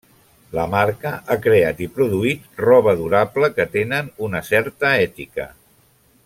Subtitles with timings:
[0.59, 5.49] La marca ha creat i produït roba durable que tenen una certa ètica.